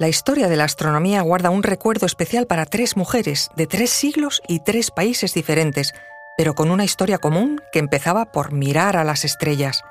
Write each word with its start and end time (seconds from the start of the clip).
La 0.00 0.08
historia 0.08 0.48
de 0.48 0.56
la 0.56 0.64
astronomía 0.64 1.20
guarda 1.20 1.50
un 1.50 1.62
recuerdo 1.62 2.06
especial 2.06 2.46
para 2.46 2.64
tres 2.64 2.96
mujeres 2.96 3.50
de 3.54 3.66
tres 3.66 3.90
siglos 3.90 4.40
y 4.48 4.60
tres 4.60 4.90
países 4.90 5.34
diferentes, 5.34 5.92
pero 6.38 6.54
con 6.54 6.70
una 6.70 6.84
historia 6.84 7.18
común 7.18 7.60
que 7.70 7.80
empezaba 7.80 8.32
por 8.32 8.50
mirar 8.50 8.96
a 8.96 9.04
las 9.04 9.26
estrellas. 9.26 9.82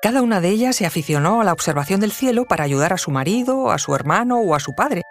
Cada 0.00 0.22
una 0.22 0.40
de 0.40 0.48
ellas 0.48 0.76
se 0.76 0.86
aficionó 0.86 1.42
a 1.42 1.44
la 1.44 1.52
observación 1.52 2.00
del 2.00 2.12
cielo 2.12 2.46
para 2.46 2.64
ayudar 2.64 2.94
a 2.94 2.96
su 2.96 3.10
marido, 3.10 3.70
a 3.70 3.76
su 3.76 3.94
hermano 3.94 4.40
o 4.40 4.54
a 4.54 4.58
su 4.58 4.74
padre, 4.74 5.02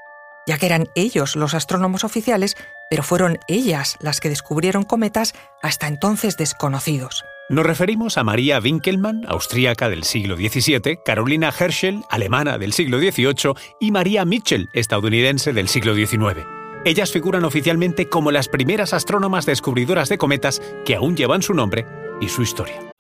ya 0.47 0.57
que 0.57 0.65
eran 0.65 0.87
ellos 0.95 1.35
los 1.35 1.53
astrónomos 1.53 2.03
oficiales, 2.03 2.57
pero 2.89 3.03
fueron 3.03 3.37
ellas 3.47 3.95
las 3.99 4.21
que 4.21 4.29
descubrieron 4.29 4.85
cometas 4.85 5.35
hasta 5.61 5.85
entonces 5.85 6.35
desconocidos. 6.35 7.25
Nos 7.49 7.65
referimos 7.65 8.19
a 8.19 8.23
María 8.23 8.59
Winkelmann, 8.59 9.25
austríaca 9.27 9.89
del 9.89 10.03
siglo 10.03 10.35
XVII, 10.35 10.99
Carolina 11.03 11.51
Herschel, 11.57 12.03
alemana 12.07 12.59
del 12.59 12.73
siglo 12.73 12.99
XVIII, 12.99 13.55
y 13.79 13.89
María 13.89 14.23
Mitchell, 14.23 14.69
estadounidense 14.71 15.51
del 15.51 15.67
siglo 15.67 15.95
XIX. 15.95 16.45
Ellas 16.85 17.11
figuran 17.11 17.45
oficialmente 17.45 18.07
como 18.07 18.29
las 18.29 18.49
primeras 18.49 18.93
astrónomas 18.93 19.47
descubridoras 19.47 20.09
de 20.09 20.19
cometas 20.19 20.61
que 20.85 20.95
aún 20.95 21.17
llevan 21.17 21.41
su 21.41 21.55
nombre 21.55 21.87
y 22.21 22.29
su 22.29 22.43
historia. 22.43 22.91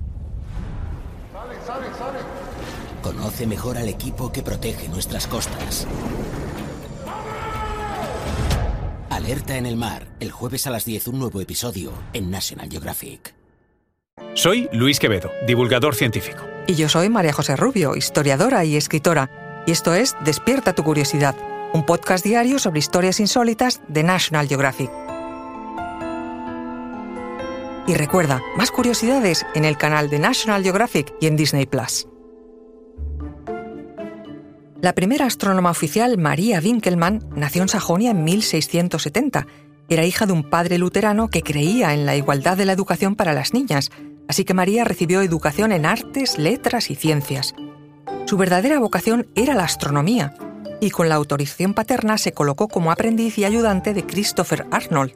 Conoce 3.03 3.45
mejor 3.45 3.77
al 3.77 3.87
equipo 3.87 4.31
que 4.31 4.41
protege 4.41 4.89
nuestras 4.89 5.27
costas. 5.27 5.85
Alerta 9.11 9.57
en 9.57 9.67
el 9.67 9.77
mar, 9.77 10.07
el 10.19 10.31
jueves 10.31 10.65
a 10.65 10.71
las 10.71 10.85
10 10.85 11.09
un 11.09 11.19
nuevo 11.19 11.39
episodio 11.39 11.93
en 12.13 12.31
National 12.31 12.67
Geographic. 12.67 13.38
Soy 14.41 14.69
Luis 14.71 15.01
Quevedo, 15.01 15.33
divulgador 15.45 15.95
científico. 15.95 16.45
Y 16.65 16.75
yo 16.75 16.87
soy 16.87 17.09
María 17.09 17.33
José 17.33 17.57
Rubio, 17.57 17.97
historiadora 17.97 18.63
y 18.63 18.77
escritora. 18.77 19.29
Y 19.67 19.71
esto 19.71 19.93
es 19.93 20.15
Despierta 20.23 20.71
tu 20.71 20.81
curiosidad, 20.85 21.35
un 21.73 21.85
podcast 21.85 22.23
diario 22.23 22.57
sobre 22.57 22.79
historias 22.79 23.19
insólitas 23.19 23.81
de 23.89 24.01
National 24.03 24.47
Geographic. 24.47 24.89
Y 27.85 27.95
recuerda, 27.95 28.41
más 28.55 28.71
curiosidades 28.71 29.45
en 29.55 29.65
el 29.65 29.75
canal 29.77 30.09
de 30.09 30.19
National 30.19 30.63
Geographic 30.63 31.13
y 31.19 31.27
en 31.27 31.35
Disney 31.35 31.65
Plus. 31.65 32.07
La 34.79 34.95
primera 34.95 35.25
astrónoma 35.25 35.71
oficial, 35.71 36.17
María 36.17 36.61
Winkelmann, 36.63 37.27
nació 37.35 37.63
en 37.63 37.67
Sajonia 37.67 38.11
en 38.11 38.23
1670. 38.23 39.47
Era 39.89 40.05
hija 40.05 40.25
de 40.25 40.31
un 40.31 40.43
padre 40.49 40.77
luterano 40.77 41.27
que 41.29 41.41
creía 41.41 41.93
en 41.93 42.05
la 42.05 42.15
igualdad 42.15 42.55
de 42.55 42.65
la 42.65 42.71
educación 42.71 43.17
para 43.17 43.33
las 43.33 43.53
niñas, 43.53 43.91
así 44.29 44.45
que 44.45 44.53
María 44.53 44.85
recibió 44.85 45.21
educación 45.21 45.73
en 45.73 45.85
artes, 45.85 46.37
letras 46.37 46.91
y 46.91 46.95
ciencias. 46.95 47.55
Su 48.25 48.37
verdadera 48.37 48.79
vocación 48.79 49.27
era 49.35 49.55
la 49.55 49.63
astronomía, 49.63 50.35
y 50.79 50.91
con 50.91 51.09
la 51.09 51.15
autorización 51.15 51.73
paterna 51.73 52.17
se 52.17 52.31
colocó 52.31 52.67
como 52.67 52.91
aprendiz 52.91 53.37
y 53.39 53.43
ayudante 53.43 53.93
de 53.93 54.05
Christopher 54.05 54.67
Arnold, 54.71 55.13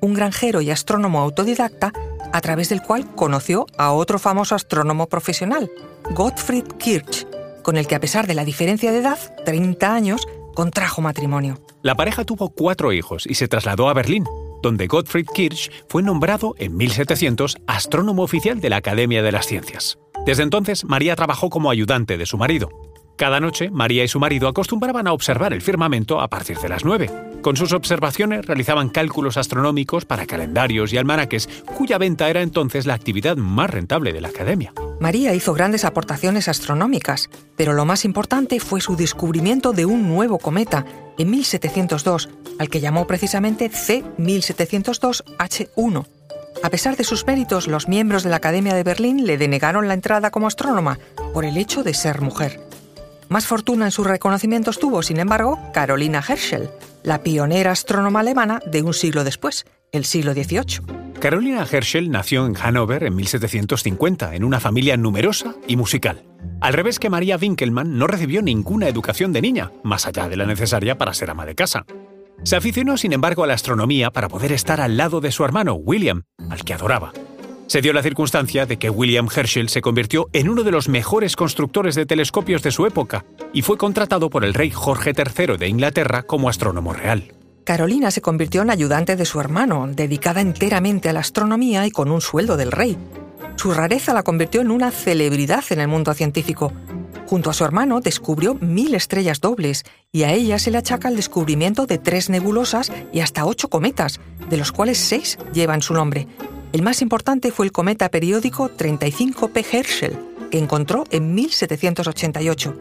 un 0.00 0.14
granjero 0.14 0.60
y 0.60 0.70
astrónomo 0.70 1.20
autodidacta 1.20 1.92
a 2.32 2.40
través 2.40 2.68
del 2.68 2.82
cual 2.82 3.14
conoció 3.14 3.66
a 3.78 3.92
otro 3.92 4.18
famoso 4.18 4.56
astrónomo 4.56 5.06
profesional, 5.06 5.70
Gottfried 6.10 6.66
Kirch, 6.76 7.26
con 7.62 7.76
el 7.76 7.86
que 7.86 7.94
a 7.94 8.00
pesar 8.00 8.26
de 8.26 8.34
la 8.34 8.44
diferencia 8.44 8.90
de 8.90 8.98
edad, 8.98 9.18
30 9.44 9.94
años, 9.94 10.26
contrajo 10.54 11.00
matrimonio. 11.00 11.60
La 11.82 11.94
pareja 11.94 12.24
tuvo 12.24 12.48
cuatro 12.48 12.92
hijos 12.92 13.26
y 13.26 13.34
se 13.34 13.46
trasladó 13.46 13.88
a 13.88 13.94
Berlín, 13.94 14.24
donde 14.66 14.88
Gottfried 14.88 15.26
Kirch 15.32 15.70
fue 15.88 16.02
nombrado 16.02 16.56
en 16.58 16.76
1700 16.76 17.58
astrónomo 17.68 18.24
oficial 18.24 18.60
de 18.60 18.68
la 18.68 18.78
Academia 18.78 19.22
de 19.22 19.30
las 19.30 19.46
Ciencias. 19.46 19.96
Desde 20.26 20.42
entonces, 20.42 20.84
María 20.84 21.14
trabajó 21.14 21.50
como 21.50 21.70
ayudante 21.70 22.18
de 22.18 22.26
su 22.26 22.36
marido. 22.36 22.68
Cada 23.16 23.38
noche, 23.38 23.70
María 23.70 24.02
y 24.02 24.08
su 24.08 24.18
marido 24.18 24.48
acostumbraban 24.48 25.06
a 25.06 25.12
observar 25.12 25.52
el 25.52 25.62
firmamento 25.62 26.20
a 26.20 26.26
partir 26.26 26.58
de 26.58 26.68
las 26.68 26.84
9. 26.84 27.08
Con 27.42 27.56
sus 27.56 27.72
observaciones 27.72 28.44
realizaban 28.44 28.88
cálculos 28.88 29.36
astronómicos 29.36 30.04
para 30.04 30.26
calendarios 30.26 30.92
y 30.92 30.98
almanaques, 30.98 31.48
cuya 31.64 31.96
venta 31.96 32.28
era 32.28 32.42
entonces 32.42 32.86
la 32.86 32.94
actividad 32.94 33.36
más 33.36 33.70
rentable 33.70 34.12
de 34.12 34.20
la 34.20 34.28
academia. 34.28 34.72
María 34.98 35.32
hizo 35.32 35.54
grandes 35.54 35.84
aportaciones 35.84 36.48
astronómicas, 36.48 37.30
pero 37.56 37.72
lo 37.72 37.84
más 37.84 38.04
importante 38.04 38.60
fue 38.60 38.80
su 38.80 38.94
descubrimiento 38.96 39.72
de 39.72 39.86
un 39.86 40.08
nuevo 40.08 40.38
cometa 40.38 40.84
en 41.18 41.30
1702, 41.30 42.28
al 42.58 42.68
que 42.68 42.80
llamó 42.80 43.06
precisamente 43.06 43.70
C1702H1. 43.70 46.06
A 46.62 46.70
pesar 46.70 46.96
de 46.96 47.04
sus 47.04 47.26
méritos, 47.26 47.66
los 47.66 47.88
miembros 47.88 48.22
de 48.22 48.30
la 48.30 48.36
Academia 48.36 48.74
de 48.74 48.82
Berlín 48.82 49.26
le 49.26 49.38
denegaron 49.38 49.88
la 49.88 49.94
entrada 49.94 50.30
como 50.30 50.46
astrónoma 50.46 50.98
por 51.32 51.44
el 51.44 51.56
hecho 51.56 51.82
de 51.82 51.94
ser 51.94 52.20
mujer. 52.20 52.60
Más 53.28 53.46
fortuna 53.46 53.86
en 53.86 53.90
sus 53.90 54.06
reconocimientos 54.06 54.78
tuvo, 54.78 55.02
sin 55.02 55.18
embargo, 55.18 55.58
Carolina 55.74 56.22
Herschel, 56.26 56.70
la 57.02 57.22
pionera 57.22 57.72
astrónoma 57.72 58.20
alemana 58.20 58.60
de 58.66 58.82
un 58.82 58.94
siglo 58.94 59.24
después, 59.24 59.66
el 59.92 60.04
siglo 60.04 60.32
XVIII. 60.32 60.80
Carolina 61.20 61.66
Herschel 61.70 62.10
nació 62.10 62.46
en 62.46 62.54
Hannover 62.54 63.02
en 63.02 63.16
1750, 63.16 64.34
en 64.34 64.44
una 64.44 64.60
familia 64.60 64.96
numerosa 64.96 65.54
y 65.66 65.76
musical. 65.76 66.22
Al 66.60 66.72
revés 66.72 66.98
que 66.98 67.10
María 67.10 67.36
Winkelmann, 67.36 67.98
no 67.98 68.06
recibió 68.06 68.40
ninguna 68.42 68.88
educación 68.88 69.32
de 69.32 69.42
niña, 69.42 69.72
más 69.82 70.06
allá 70.06 70.28
de 70.28 70.36
la 70.36 70.46
necesaria 70.46 70.96
para 70.96 71.12
ser 71.12 71.30
ama 71.30 71.44
de 71.44 71.54
casa. 71.54 71.84
Se 72.42 72.56
aficionó, 72.56 72.96
sin 72.96 73.12
embargo, 73.12 73.44
a 73.44 73.46
la 73.46 73.54
astronomía 73.54 74.10
para 74.10 74.28
poder 74.28 74.52
estar 74.52 74.80
al 74.80 74.96
lado 74.96 75.20
de 75.20 75.32
su 75.32 75.44
hermano, 75.44 75.74
William, 75.74 76.22
al 76.48 76.64
que 76.64 76.74
adoraba. 76.74 77.12
Se 77.66 77.80
dio 77.80 77.92
la 77.92 78.02
circunstancia 78.02 78.64
de 78.64 78.78
que 78.78 78.90
William 78.90 79.28
Herschel 79.34 79.68
se 79.68 79.80
convirtió 79.80 80.28
en 80.32 80.48
uno 80.48 80.62
de 80.62 80.70
los 80.70 80.88
mejores 80.88 81.34
constructores 81.34 81.94
de 81.94 82.06
telescopios 82.06 82.62
de 82.62 82.70
su 82.70 82.86
época 82.86 83.24
y 83.52 83.62
fue 83.62 83.76
contratado 83.76 84.30
por 84.30 84.44
el 84.44 84.54
rey 84.54 84.70
Jorge 84.70 85.12
III 85.16 85.56
de 85.58 85.68
Inglaterra 85.68 86.22
como 86.22 86.48
astrónomo 86.48 86.92
real. 86.92 87.32
Carolina 87.64 88.12
se 88.12 88.22
convirtió 88.22 88.62
en 88.62 88.70
ayudante 88.70 89.16
de 89.16 89.24
su 89.24 89.40
hermano, 89.40 89.88
dedicada 89.88 90.40
enteramente 90.40 91.08
a 91.08 91.12
la 91.12 91.20
astronomía 91.20 91.84
y 91.86 91.90
con 91.90 92.12
un 92.12 92.20
sueldo 92.20 92.56
del 92.56 92.70
rey. 92.70 92.96
Su 93.56 93.72
rareza 93.72 94.14
la 94.14 94.22
convirtió 94.22 94.60
en 94.60 94.70
una 94.70 94.90
celebridad 94.90 95.64
en 95.70 95.80
el 95.80 95.88
mundo 95.88 96.14
científico. 96.14 96.72
Junto 97.26 97.50
a 97.50 97.54
su 97.54 97.64
hermano 97.64 98.00
descubrió 98.00 98.54
mil 98.54 98.94
estrellas 98.94 99.40
dobles 99.40 99.84
y 100.12 100.22
a 100.22 100.32
ella 100.32 100.58
se 100.58 100.70
le 100.70 100.78
achaca 100.78 101.08
el 101.08 101.16
descubrimiento 101.16 101.86
de 101.86 101.98
tres 101.98 102.30
nebulosas 102.30 102.92
y 103.12 103.20
hasta 103.20 103.44
ocho 103.44 103.68
cometas, 103.68 104.20
de 104.48 104.56
los 104.56 104.70
cuales 104.70 104.98
seis 104.98 105.38
llevan 105.52 105.82
su 105.82 105.94
nombre, 105.94 106.28
el 106.76 106.82
más 106.82 107.00
importante 107.00 107.52
fue 107.52 107.64
el 107.64 107.72
cometa 107.72 108.10
periódico 108.10 108.68
35P 108.68 109.64
Herschel, 109.72 110.18
que 110.50 110.58
encontró 110.58 111.04
en 111.10 111.34
1788. 111.34 112.76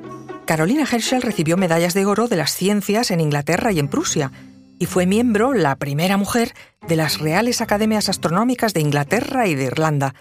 Carolina 0.46 0.85
Herschel 0.91 1.22
recibió 1.22 1.56
medallas 1.56 1.94
de 1.94 2.06
oro 2.06 2.28
de 2.28 2.35
las 2.35 2.53
ciencias 2.53 3.09
en 3.12 3.22
Inglaterra 3.22 3.72
y 3.72 3.80
en 3.80 3.88
Prusia, 3.88 4.34
y 4.80 4.85
fue 4.88 5.06
miembro, 5.06 5.53
la 5.53 5.78
primera 5.78 6.18
mujer, 6.18 6.53
de 6.85 6.97
las 6.97 7.19
Reales 7.19 7.62
Academias 7.62 8.09
Astronómicas 8.09 8.74
de 8.74 8.81
Inglaterra 8.81 9.47
y 9.47 9.56
de 9.56 9.64
Irlanda. 9.64 10.14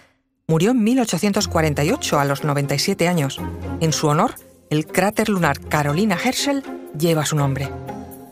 Murió 0.47 0.71
en 0.71 0.83
1848 0.83 2.19
a 2.19 2.25
los 2.25 2.43
97 2.43 3.07
años. 3.07 3.39
En 3.81 3.91
su 3.91 4.05
honor, 4.05 4.35
el 4.69 4.85
cráter 4.85 5.27
lunar 5.27 5.59
Carolina 5.59 6.19
Herschel 6.23 6.61
lleva 6.95 7.25
su 7.25 7.35
nombre. 7.35 7.67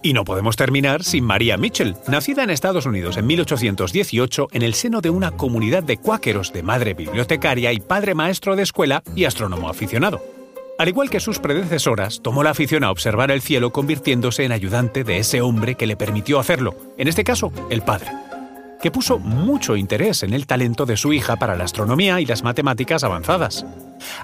Y 0.04 0.14
no 0.14 0.24
podemos 0.24 0.56
terminar 0.56 1.04
sin 1.04 1.24
María 1.24 1.58
Mitchell, 1.58 1.96
nacida 2.08 2.44
en 2.44 2.52
Estados 2.52 2.86
Unidos 2.86 3.18
en 3.18 3.26
1818 3.26 4.50
en 4.52 4.62
el 4.62 4.76
seno 4.76 5.02
de 5.02 5.10
una 5.10 5.32
comunidad 5.32 5.82
de 5.82 5.98
cuáqueros 5.98 6.54
de 6.54 6.62
madre 6.62 6.94
bibliotecaria 6.94 7.74
y 7.74 7.80
padre 7.80 8.14
maestro 8.14 8.56
de 8.56 8.62
escuela 8.62 9.02
y 9.16 9.26
astrónomo 9.26 9.68
aficionado. 9.68 10.22
Al 10.78 10.90
igual 10.90 11.10
que 11.10 11.20
sus 11.20 11.40
predecesoras, 11.40 12.22
tomó 12.22 12.44
la 12.44 12.52
afición 12.52 12.84
a 12.84 12.92
observar 12.92 13.32
el 13.32 13.42
cielo 13.42 13.72
convirtiéndose 13.72 14.44
en 14.44 14.52
ayudante 14.52 15.04
de 15.04 15.18
ese 15.18 15.42
hombre 15.42 15.74
que 15.74 15.88
le 15.88 15.98
permitió 15.98 16.40
hacerlo, 16.40 16.76
en 17.00 17.08
este 17.08 17.24
caso, 17.24 17.52
el 17.72 17.82
padre 17.82 18.12
que 18.84 18.92
puso 18.92 19.18
mucho 19.18 19.78
interés 19.78 20.24
en 20.24 20.34
el 20.34 20.46
talento 20.46 20.86
de 20.86 20.98
su 20.98 21.14
hija 21.14 21.38
para 21.38 21.56
la 21.56 21.64
astronomía 21.64 22.20
y 22.20 22.26
las 22.26 22.44
matemáticas 22.44 23.06
avanzadas. 23.06 23.66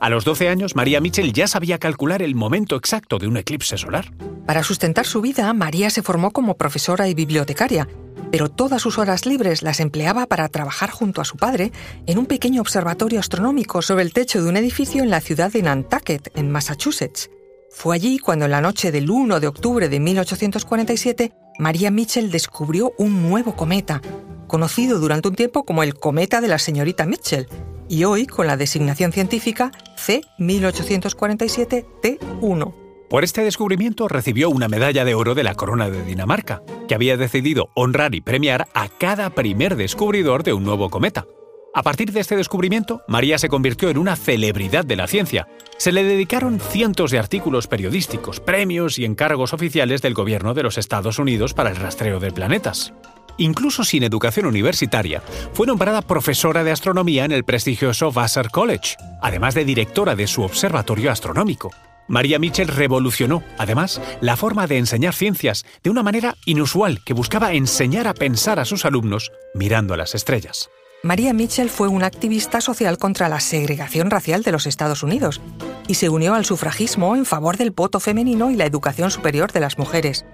A 0.02 0.09
los 0.09 0.25
12 0.25 0.50
años, 0.50 0.75
María 0.75 1.00
Mitchell 1.00 1.31
ya 1.31 1.47
sabía 1.47 1.78
calcular 1.78 2.22
el 2.22 2.36
momento 2.36 2.75
exacto 2.75 3.20
de 3.20 3.28
un 3.28 3.38
eclipse 3.38 3.78
solar. 3.78 4.12
Para 4.46 4.64
sustentar 4.64 5.06
su 5.06 5.22
vida, 5.22 5.53
María 5.53 5.90
se 5.90 6.02
formó 6.02 6.32
como 6.32 6.58
profesora 6.58 7.08
y 7.08 7.14
bibliotecaria, 7.14 7.88
pero 8.34 8.50
todas 8.50 8.82
sus 8.82 8.97
horas 8.97 9.26
libres 9.26 9.64
las 9.64 9.79
empleaba 9.79 10.26
para 10.26 10.50
trabajar 10.50 10.90
junto 10.90 11.22
a 11.22 11.26
su 11.26 11.38
padre 11.38 11.72
en 12.06 12.20
un 12.20 12.26
pequeño 12.26 12.59
observatorio 12.59 13.22
astronómico 13.22 13.82
sobre 13.82 14.03
el 14.03 14.11
techo 14.11 14.44
de 14.44 14.50
un 14.50 14.58
edificio 14.58 15.03
en 15.03 15.09
la 15.09 15.22
ciudad 15.22 15.53
de 15.53 15.64
Nantucket, 15.64 16.38
en 16.38 16.52
Massachusetts. 16.52 17.29
Fue 17.72 17.96
allí 17.96 18.20
cuando 18.20 18.44
en 18.44 18.52
la 18.52 18.59
noche 18.59 18.91
del 18.91 19.09
1 19.09 19.40
de 19.40 19.47
octubre 19.47 19.88
de 19.88 20.02
1847, 20.02 21.32
María 21.59 21.91
Mitchell 21.91 22.29
descubrió 22.29 22.94
un 22.97 23.22
nuevo 23.22 23.56
cometa, 23.56 24.02
conocido 24.49 24.99
durante 24.99 25.29
un 25.29 25.35
tiempo 25.35 25.63
como 25.63 25.84
el 25.84 25.96
cometa 25.96 26.41
de 26.41 26.49
la 26.49 26.59
señorita 26.59 27.05
Mitchell, 27.05 27.47
y 27.87 28.03
hoy 28.03 28.28
con 28.28 28.47
la 28.47 28.57
designación 28.57 29.13
científica 29.13 29.72
C1847T1. 30.05 32.73
Por 33.09 33.23
este 33.23 33.43
descubrimiento 33.43 34.07
recibió 34.07 34.49
una 34.49 34.67
medalla 34.67 35.05
de 35.05 35.16
oro 35.16 35.34
de 35.34 35.43
la 35.43 35.55
Corona 35.55 35.90
de 35.90 36.03
Dinamarca, 36.03 36.61
que 36.87 36.93
había 36.93 37.17
decidido 37.17 37.69
honrar 37.73 38.13
y 38.13 38.22
premiar 38.22 38.67
a 38.75 38.90
cada 38.90 39.31
primer 39.31 39.78
descubridor 39.78 40.43
de 40.43 40.53
un 40.53 40.63
nuevo 40.63 40.90
cometa. 40.90 41.25
A 41.73 41.81
partir 41.81 42.11
de 42.11 42.19
este 42.19 42.35
descubrimiento, 42.35 43.01
María 43.07 43.37
se 43.37 43.49
convirtió 43.49 43.90
en 43.90 43.97
una 43.97 44.16
celebridad 44.16 44.85
de 44.85 44.96
la 44.96 45.07
ciencia. 45.07 45.47
Se 45.78 45.91
le 45.91 46.03
dedicaron 46.03 46.59
cientos 46.59 47.11
de 47.11 47.19
artículos 47.19 47.67
periodísticos, 47.67 48.40
premios 48.40 48.99
y 48.99 49.05
encargos 49.05 49.53
oficiales 49.53 50.01
del 50.01 50.13
gobierno 50.13 50.53
de 50.53 50.63
los 50.63 50.78
Estados 50.78 51.19
Unidos 51.19 51.53
para 51.53 51.69
el 51.69 51.78
rastreo 51.78 52.19
de 52.19 52.31
planetas. 52.31 52.93
Incluso 53.40 53.86
sin 53.86 54.03
educación 54.03 54.46
universitaria, 54.46 55.24
fue 55.53 55.66
nombrada 55.66 56.02
profesora 56.02 56.64
de 56.64 56.72
astronomía 56.72 57.24
en 57.24 57.32
el 57.32 57.46
prestigioso 57.46 58.12
Vassar 58.12 58.52
College, 58.52 58.97
además 59.22 59.56
de 59.56 59.64
directora 59.64 60.16
de 60.16 60.28
su 60.28 60.44
observatorio 60.44 61.09
astronómico. 61.09 61.72
María 62.09 62.38
Mitchell 62.38 62.68
revolucionó, 62.68 63.41
además, 63.58 64.02
la 64.20 64.36
forma 64.36 64.68
de 64.68 64.78
enseñar 64.78 65.14
ciencias 65.14 65.64
de 65.84 65.90
una 65.90 66.03
manera 66.03 66.36
inusual 66.46 67.02
que 67.06 67.14
buscaba 67.14 67.53
enseñar 67.53 68.08
a 68.08 68.14
pensar 68.14 68.59
a 68.59 68.66
sus 68.66 68.84
alumnos 68.84 69.32
mirando 69.53 69.94
a 69.94 69.97
las 69.97 70.16
estrellas. 70.16 70.70
María 71.02 71.34
Mitchell 71.34 71.70
fue 71.70 71.88
una 71.88 72.08
activista 72.08 72.59
social 72.59 72.97
contra 72.97 73.30
la 73.30 73.40
segregación 73.40 74.09
racial 74.09 74.44
de 74.44 74.52
los 74.52 74.66
Estados 74.66 75.02
Unidos 75.02 75.40
y 75.88 75.94
se 75.94 76.09
unió 76.09 76.34
al 76.34 76.44
sufragismo 76.44 77.16
en 77.16 77.26
favor 77.26 77.56
del 77.56 77.72
voto 77.72 78.02
femenino 78.02 78.52
y 78.52 78.56
la 78.56 78.66
educación 78.66 79.12
superior 79.12 79.53
de 79.53 79.62
las 79.62 79.78
mujeres. 79.78 80.26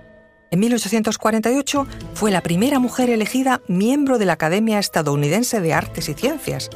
En 0.56 0.62
1848 0.62 1.86
fue 2.14 2.32
la 2.32 2.40
primera 2.40 2.80
mujer 2.80 3.10
elegida 3.10 3.62
miembro 3.68 4.18
de 4.18 4.26
la 4.26 4.32
Academia 4.32 4.80
Estadounidense 4.80 5.60
de 5.60 5.74
Artes 5.74 6.08
y 6.08 6.14
Ciencias 6.14 6.70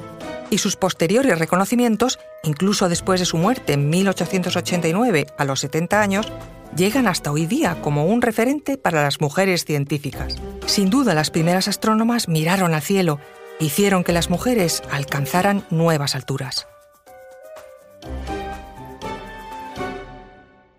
y 0.50 0.58
sus 0.58 0.76
posteriores 0.76 1.40
reconocimientos, 1.40 2.20
incluso 2.44 2.90
después 2.90 3.22
de 3.22 3.26
su 3.26 3.38
muerte 3.38 3.72
en 3.72 3.90
1889 3.90 5.28
a 5.38 5.46
los 5.46 5.62
70 5.62 6.02
años, 6.02 6.30
llegan 6.76 7.08
hasta 7.08 7.32
hoy 7.32 7.46
día 7.46 7.80
como 7.82 8.06
un 8.06 8.22
referente 8.22 8.78
para 8.78 9.02
las 9.02 9.22
mujeres 9.22 9.64
científicas. 9.64 10.36
Sin 10.66 10.90
duda, 10.90 11.14
las 11.14 11.32
primeras 11.32 11.70
astrónomas 11.70 12.28
miraron 12.28 12.74
al 12.74 12.82
cielo 12.82 13.22
e 13.62 13.66
hicieron 13.68 14.04
que 14.04 14.12
las 14.12 14.30
mujeres 14.30 14.84
alcanzaran 14.92 15.64
nuevas 15.70 16.16
alturas. 16.16 16.68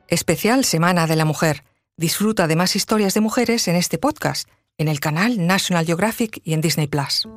Especial 0.06 0.66
Semana 0.66 1.06
de 1.06 1.16
la 1.16 1.24
Mujer. 1.24 1.64
Disfruta 2.00 2.46
de 2.46 2.56
más 2.56 2.76
historias 2.76 3.14
de 3.14 3.20
mujeres 3.20 3.68
en 3.68 3.76
este 3.76 3.98
podcast, 3.98 4.48
en 4.78 4.88
el 4.88 5.00
canal 5.00 5.46
National 5.46 5.84
Geographic 5.84 6.40
y 6.44 6.54
en 6.54 6.62
Disney 6.62 6.86
Plus. 6.86 7.28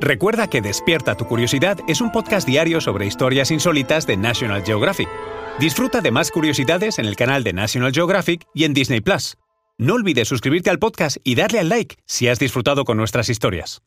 Recuerda 0.00 0.50
que 0.50 0.60
Despierta 0.60 1.16
tu 1.16 1.26
Curiosidad 1.26 1.78
es 1.88 2.02
un 2.02 2.12
podcast 2.12 2.46
diario 2.46 2.82
sobre 2.82 3.06
historias 3.06 3.50
insólitas 3.50 4.06
de 4.06 4.18
National 4.18 4.62
Geographic. 4.62 5.08
Disfruta 5.58 6.02
de 6.02 6.10
más 6.10 6.30
curiosidades 6.30 6.98
en 6.98 7.06
el 7.06 7.16
canal 7.16 7.42
de 7.42 7.54
National 7.54 7.92
Geographic 7.92 8.44
y 8.52 8.64
en 8.64 8.74
Disney 8.74 9.00
Plus. 9.00 9.38
No 9.78 9.94
olvides 9.94 10.28
suscribirte 10.28 10.68
al 10.68 10.78
podcast 10.78 11.16
y 11.24 11.36
darle 11.36 11.58
al 11.58 11.70
like 11.70 11.96
si 12.04 12.28
has 12.28 12.38
disfrutado 12.38 12.84
con 12.84 12.98
nuestras 12.98 13.30
historias. 13.30 13.80